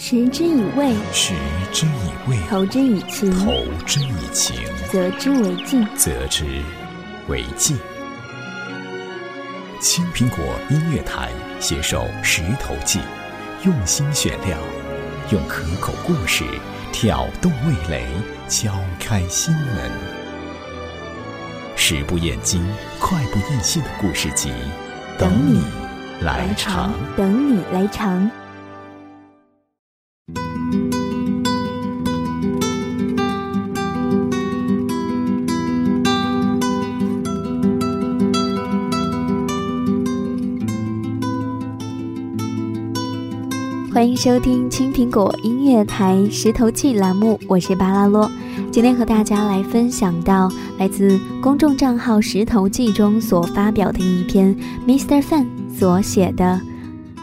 [0.00, 1.34] 食之以味，食
[1.72, 3.52] 之以味，投之以情，投
[3.84, 4.56] 之以情，
[4.92, 6.44] 则之为敬，则之
[7.26, 7.76] 为敬。
[9.80, 10.38] 青苹果
[10.70, 13.00] 音乐台携手《石头记》，
[13.64, 14.56] 用心选料，
[15.32, 16.44] 用可口故事
[16.92, 18.06] 挑动味蕾，
[18.48, 19.90] 敲开心门。
[21.74, 22.64] 食不厌精，
[23.00, 24.52] 快不厌细的故事集，
[25.18, 25.60] 等你
[26.20, 26.92] 来尝。
[27.16, 28.30] 等你来尝。
[44.18, 48.28] 收听青苹果音乐台石头记栏目，我是巴拉洛。
[48.68, 54.52] 今天和大家来分享到来自公众账号石头记中所发表的一篇
[54.84, 55.22] Mr.
[55.22, 56.60] Fan 所写的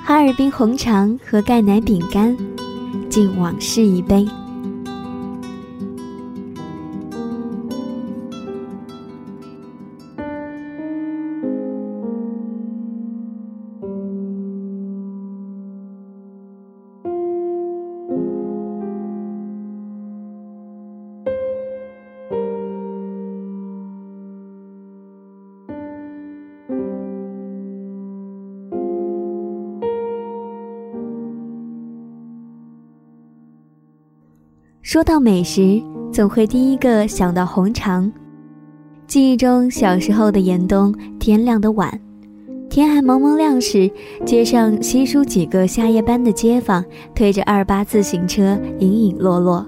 [0.06, 2.34] 哈尔滨红肠和钙奶饼干，
[3.10, 4.26] 敬往事一杯。
[34.96, 38.10] 说到美食，总会第一个想到红肠。
[39.06, 42.00] 记忆中，小时候的严冬，天亮的晚，
[42.70, 43.92] 天还蒙蒙亮时，
[44.26, 46.82] 街上稀疏几个下夜班的街坊
[47.14, 49.66] 推着二八自行车，隐隐落落。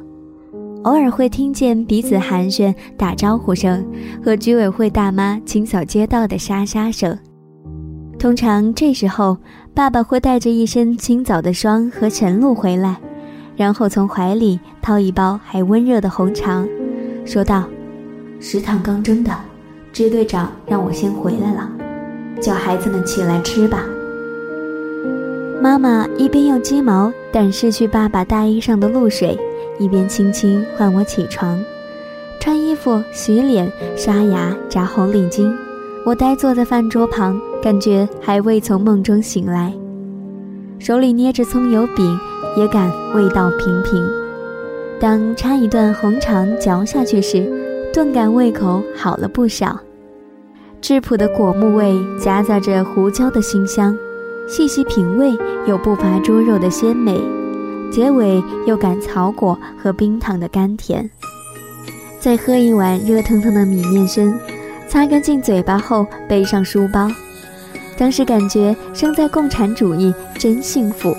[0.83, 3.85] 偶尔会听见彼此寒暄、打招呼声
[4.23, 7.19] 和居委会大妈清扫街道的沙沙声。
[8.17, 9.37] 通常这时候，
[9.73, 12.95] 爸爸会带着一身清早的霜和晨露回来。
[13.57, 16.65] 然后从怀里掏一包还温热的红肠，
[17.25, 17.63] 说道
[18.39, 19.31] ：“食堂刚蒸的，
[19.91, 21.67] 支队长让我先回来了，
[22.39, 23.83] 叫孩子们起来吃吧。”
[25.59, 29.35] 妈妈一边用鸡毛掸拭去爸爸大衣上的露水，
[29.79, 31.59] 一边轻轻唤我起床，
[32.39, 35.51] 穿衣服、洗脸、刷牙、扎红领巾。
[36.05, 39.73] 我呆坐在饭桌旁，感觉还未从梦中醒来，
[40.77, 42.19] 手里捏着葱油饼。
[42.57, 44.03] 也感味道平平，
[44.99, 47.47] 当插一段红肠嚼下去时，
[47.93, 49.79] 顿感胃口好了不少。
[50.81, 53.95] 质朴的果木味夹杂着胡椒的馨香，
[54.47, 55.37] 细细品味
[55.67, 57.21] 又不乏猪肉的鲜美，
[57.91, 61.07] 结尾又感草果和冰糖的甘甜。
[62.19, 64.39] 再喝一碗热腾腾的米面参，
[64.87, 67.07] 擦干净嘴巴后背上书包，
[67.97, 71.15] 当时感觉生在共产主义真幸福。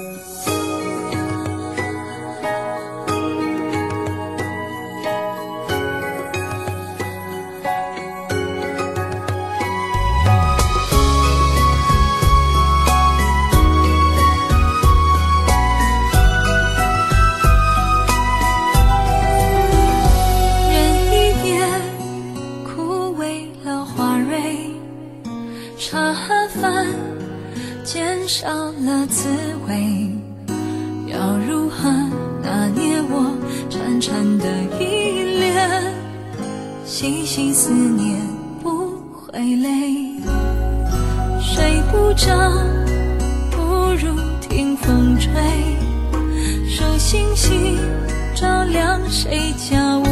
[49.11, 50.05] 谁家屋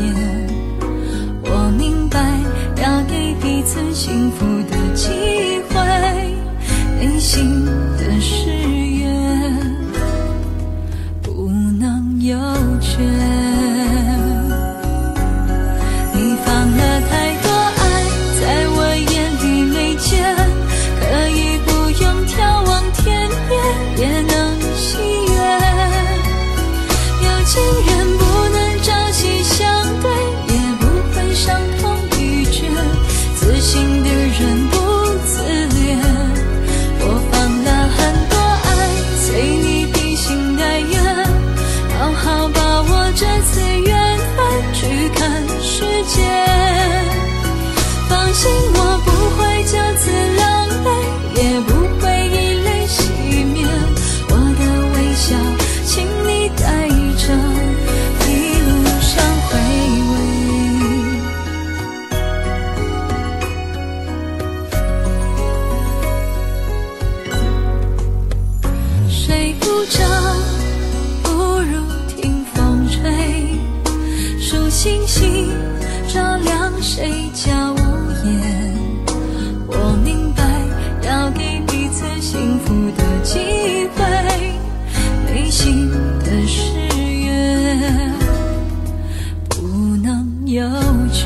[0.00, 0.48] 檐。
[1.42, 2.18] 我明白
[2.80, 4.83] 要给彼此幸福的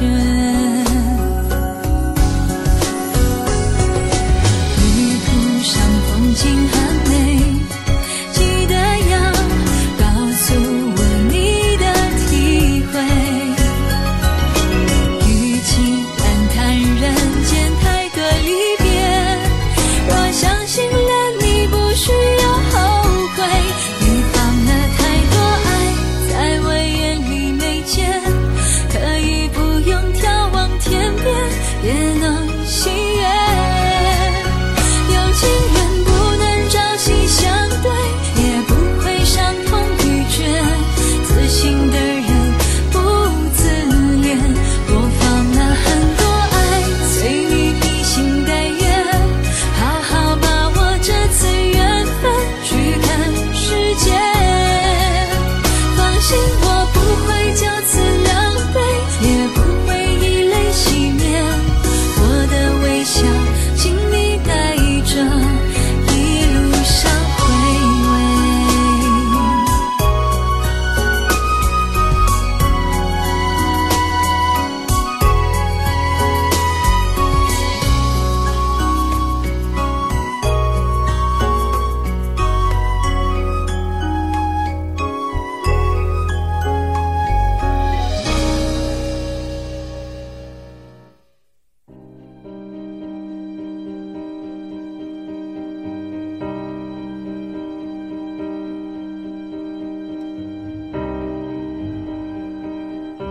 [0.00, 0.38] ocean.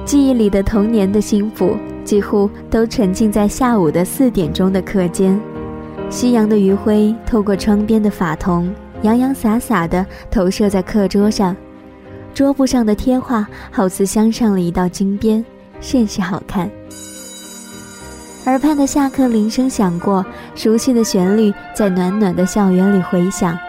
[0.08, 5.38] 记忆里的童年的幸福，几乎都沉浸在下午的四点钟的课间。
[6.10, 11.54] 夕阳的余晖透过窗边的法桐，洋洋洒洒地投射在课桌上，
[12.34, 15.44] 桌布上的贴画好似镶上了一道金边，
[15.82, 16.72] 甚是好看。
[18.46, 20.26] 耳畔的下课铃声响过，
[20.56, 23.60] 熟悉的旋律在暖暖的校园里回响。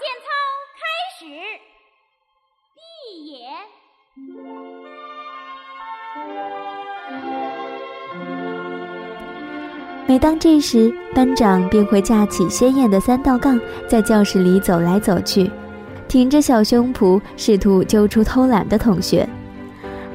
[0.00, 0.32] 健操
[0.80, 0.80] 开
[1.18, 1.26] 始，
[2.74, 2.80] 闭
[3.32, 3.52] 眼
[10.08, 15.50] 每当这时，班长便会架起鲜艳的三道杠，在教室里走来走去，
[16.08, 19.28] 挺着小胸脯，试图揪出偷懒的同学。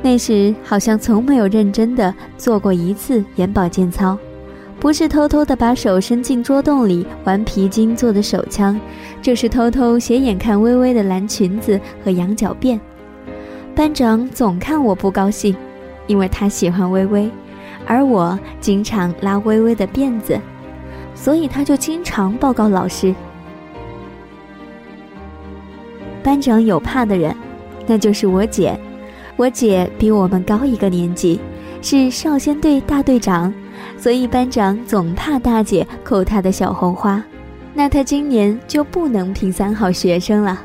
[0.01, 4.17] 那时好像从没有认真的做过一次眼保健操，
[4.85, 8.79] 不是偷偷的把手伸进桌洞里玩皮筋做的手枪，
[9.19, 12.79] 就是偷偷斜眼看微微的蓝裙子和羊角辫。
[13.73, 15.55] 班长总看我不高兴，
[16.05, 17.27] 因为他喜欢微微。
[17.87, 20.39] 而我经常拉微微的辫子，
[21.15, 23.15] 所以他就经常报告老师。
[26.21, 27.35] 班长有怕的人，
[27.87, 28.79] 那就是我姐。
[29.35, 31.39] 我姐比我们高一个年级，
[31.81, 33.51] 是少先队大队长，
[34.05, 37.23] 所以班长总怕大姐扣他的小红花。
[37.73, 40.61] 那他今年就不能评三好学生了。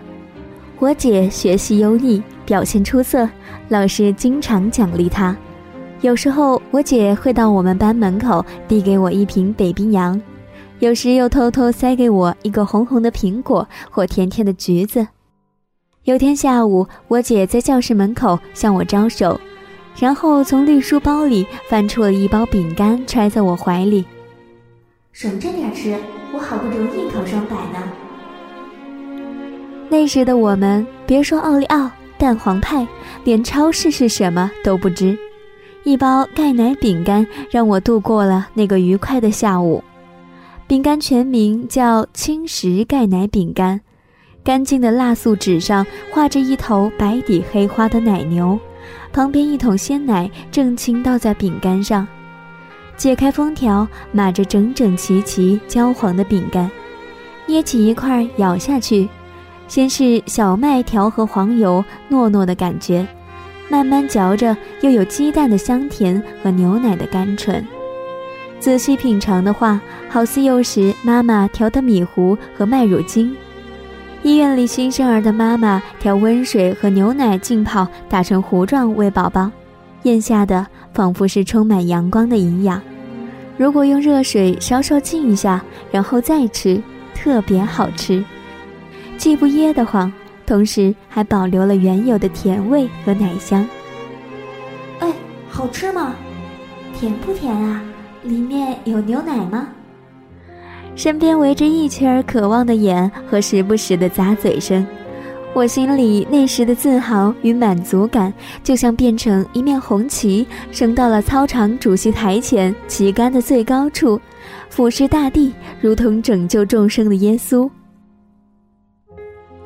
[0.78, 3.26] 我姐学习优异，表现出色，
[3.70, 5.34] 老师经常奖励她。
[6.02, 10.20] 有时候，我姐会到我们班门口递给我一瓶北冰洋，
[10.80, 15.08] 有时又偷偷塞给我一个红红的苹果或甜甜的橘子。
[16.04, 19.40] 有天下午，我姐在教室门口向我招手，
[19.96, 24.04] 然后从绿书包里翻出了一包饼干，揣在我怀里。
[25.12, 25.96] 省着点吃，
[26.32, 27.82] 我好不容易考双百呢。
[29.88, 32.86] 那时的我们，别说奥利奥、蛋黄派，
[33.24, 35.18] 连超市是什么都不知。
[35.82, 39.82] 一包钙奶饼干让我度过了那个愉快的下午。
[40.66, 43.80] 饼干全名叫青石钙奶饼干，
[44.44, 48.56] 干净的蜡素纸上画着一头白底黑花的奶牛，
[49.12, 52.06] 旁边一桶鲜奶正倾倒在饼干上。
[52.96, 56.70] 解开封条，码着整整齐齐焦黄的饼干，
[57.46, 59.08] 捏起一块咬下去，
[59.68, 63.06] 先是小麦调和黄油糯糯的感觉。
[63.68, 67.66] 慢慢嚼着，又有鸡蛋的香甜和牛奶的甘醇。
[68.58, 73.34] 仔细品尝的话，好似幼时妈妈调的米糊和麦乳精。
[74.22, 79.50] 医院里新生儿的妈妈调温水和牛奶浸泡，打成糊状喂宝宝，
[80.02, 82.80] 咽下的仿佛是充满阳光的营养。
[83.56, 86.82] 如果用热水稍稍浸一下，然后再吃，
[87.14, 88.22] 特别好吃，
[89.16, 90.12] 既不噎得慌。
[90.46, 93.66] 同时还保留了原有的甜味和奶香。
[94.98, 95.12] 哎，
[95.48, 96.14] 好吃吗？
[96.98, 97.80] 甜不甜啊？
[98.24, 99.68] 里面有牛奶吗？
[101.00, 104.86] 身边围着一圈渴望的眼和时不时的咂嘴声，
[105.54, 108.30] 我心里那时的自豪与满足感，
[108.62, 114.20] 就像变成一面红旗，升到了操场主席台前旗杆的最高处，
[114.68, 117.66] 俯视大地，如同拯救众生的耶稣。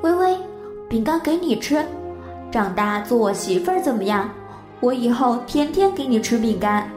[0.03, 0.37] 微微。
[0.89, 1.85] 饼干给你吃，
[2.53, 4.31] 长大做我媳妇儿怎么样？
[4.79, 6.89] 我以后天天给你吃饼干。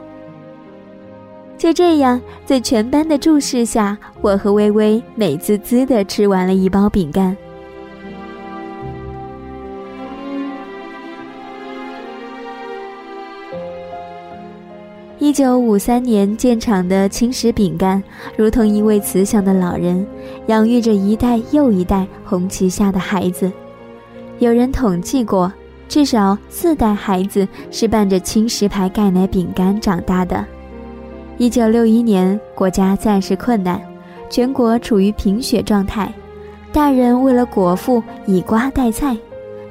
[1.58, 7.36] 就这样，在全班的注视下，我和微微美滋滋的吃完了一包饼干。
[15.18, 18.00] 一九五三年建厂的青石饼干，
[18.36, 20.06] 如同一位慈祥的老人，
[20.46, 23.50] 养育着一代又一代红旗下的孩子。
[24.38, 25.52] 有人统计过，
[25.88, 30.46] 至少四代孩子是伴着青石牌钙奶饼干长大的。
[31.38, 33.80] 一九六一年，国家暂时困难，
[34.28, 36.12] 全国处于贫血状态，
[36.72, 39.16] 大人为了果腹以瓜代菜，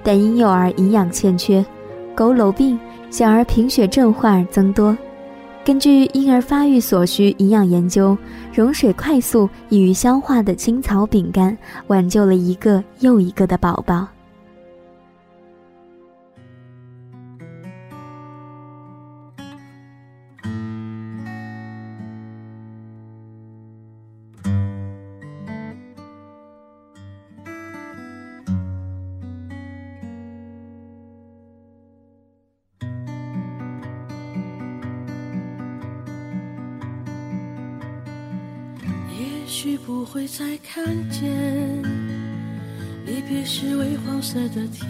[0.01, 1.63] 但婴幼儿营养欠缺，
[2.15, 4.97] 佝偻病、小儿贫血症患儿增多。
[5.65, 8.17] 根据婴儿发育所需营养研究，
[8.53, 11.55] 溶水快速、易于消化的青草饼干，
[11.87, 14.07] 挽救了一个又一个的宝宝。
[40.17, 41.29] 会再看见
[43.05, 44.83] 离别是微黄色的天，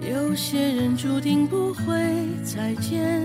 [0.00, 1.92] 有些人注定不会
[2.42, 3.22] 再见。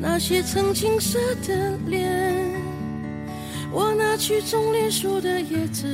[0.00, 2.10] 那些曾青涩的脸，
[3.70, 5.86] 我拿去种莲树的叶子，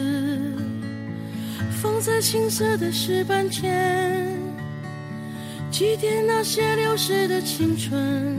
[1.83, 4.25] 放在青涩的石板前，
[5.69, 8.39] 祭奠那些流逝的青春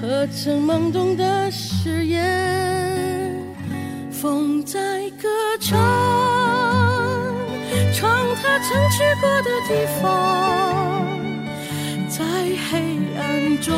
[0.00, 2.73] 和曾懵懂的誓言。
[4.24, 4.80] 风在
[5.20, 5.28] 歌
[5.60, 5.78] 唱，
[7.92, 10.02] 唱它曾去过的地方，
[12.08, 12.24] 在
[12.70, 12.72] 黑
[13.18, 13.76] 暗中，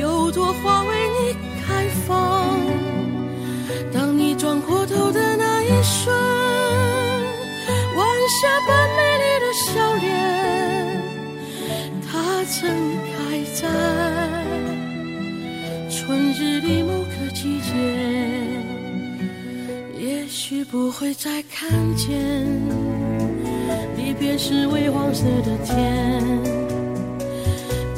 [0.00, 1.34] 有朵花为你
[1.66, 2.60] 开放。
[3.92, 6.14] 当你转过头的那一瞬，
[7.96, 8.06] 晚
[8.40, 8.46] 霞
[20.72, 22.08] 不会再看见，
[23.94, 26.22] 离别是微黄色的天。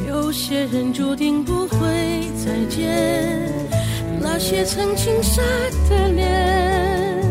[0.09, 1.79] 有些人注定不会
[2.45, 3.49] 再见，
[4.21, 5.41] 那些曾青涩
[5.89, 7.23] 的脸，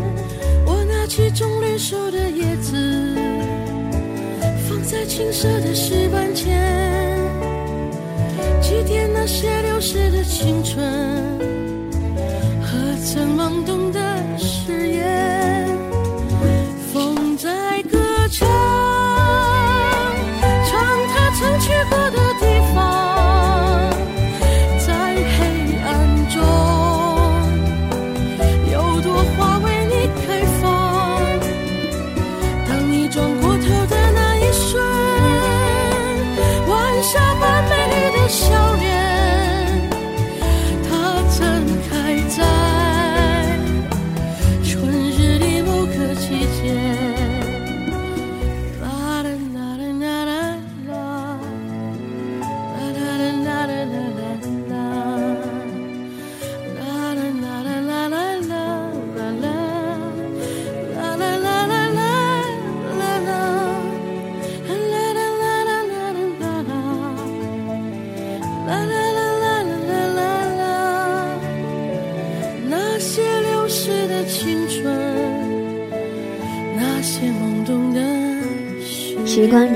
[0.64, 3.14] 我拿起棕榈树的叶子，
[4.66, 6.58] 放在青涩的石板前，
[8.62, 10.82] 祭奠那些流逝的青春。
[12.62, 14.00] 和曾懵懂的
[14.36, 15.33] 誓言，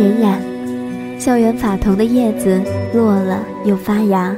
[0.09, 2.63] 言时光荏苒，校园法桐的叶子
[2.95, 4.35] 落了又发芽，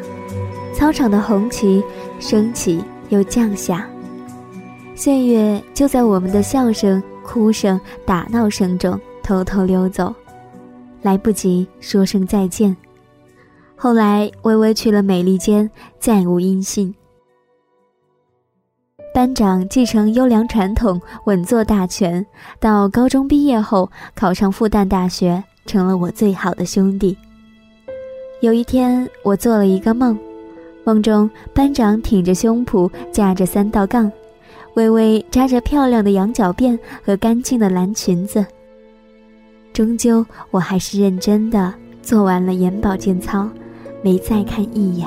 [0.74, 1.82] 操场的红旗
[2.18, 3.86] 升起又降下，
[4.94, 10.14] 岁月就在我们的笑声、哭声、打闹声中偷偷溜走，
[11.02, 12.76] 来不及说声再见。
[13.76, 16.94] 后来，微微去了美利坚，再无音信。
[19.12, 22.24] 班长继承优良传统，稳坐大权。
[22.60, 27.16] 到高中毕业后，考上复旦大学，成了我最好的兄弟。
[28.40, 30.18] 有一天，我做了一个梦，
[30.84, 34.10] 梦中班长挺着胸脯，架着三道杠，
[34.74, 38.44] 微微扎着漂亮的羊角辫和干净的蓝裙子。
[39.72, 43.48] 终究，我还是认真的做完了眼保健操，
[44.02, 45.06] 没再看一眼。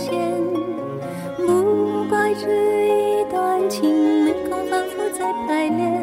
[0.00, 0.08] 再成仙。
[1.36, 2.46] 不怪这
[2.88, 6.02] 一段情没空反复再排练，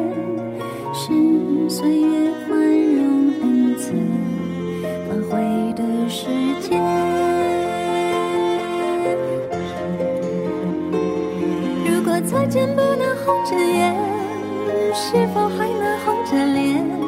[0.94, 3.92] 是岁月宽容恩赐
[5.08, 6.26] 反悔的时
[6.60, 6.80] 间。
[11.84, 13.94] 如果再见不能红着眼，
[14.94, 17.07] 是否还能红着脸？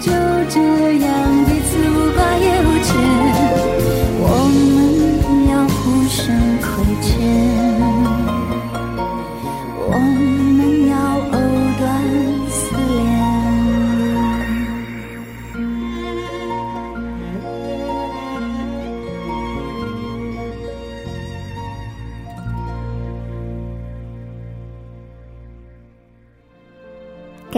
[0.00, 0.10] 就
[0.48, 1.43] 这样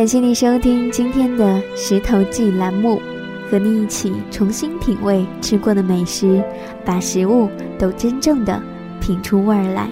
[0.07, 1.45] 感谢你收听今天的
[1.77, 3.03] 《石头记》栏目，
[3.51, 6.41] 和你一起重新品味吃过的美食，
[6.85, 8.63] 把食物都真正的
[9.01, 9.91] 品出味儿来。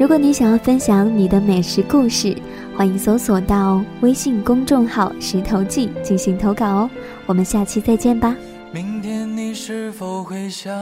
[0.00, 2.34] 如果你想要分享你的美食故事，
[2.74, 6.90] 欢迎搜索到微信公众号“石头记”进行投稿哦。
[7.26, 8.34] 我们下期再见吧。
[8.72, 10.72] 明天你是否会想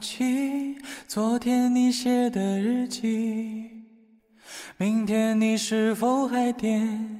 [0.00, 0.74] 起
[1.06, 3.66] 昨天你写的日记？
[4.78, 7.19] 明天你是否还惦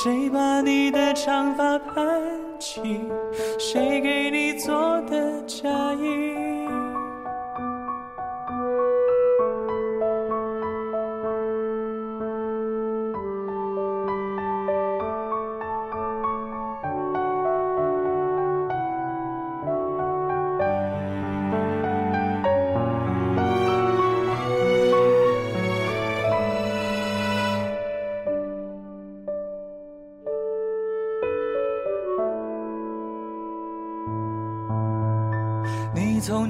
[0.00, 2.22] 谁把你的长发盘
[2.60, 2.80] 起？
[3.58, 4.72] 谁给你做
[5.10, 6.47] 的嫁衣？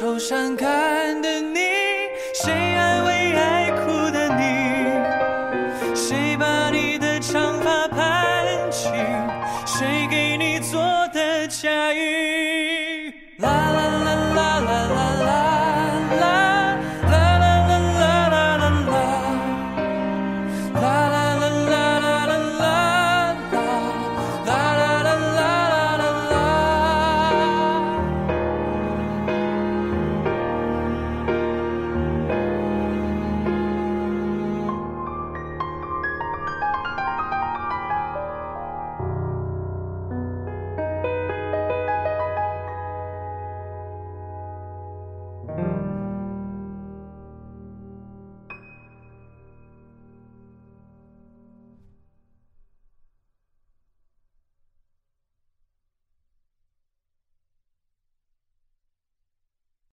[0.00, 0.99] 愁善感？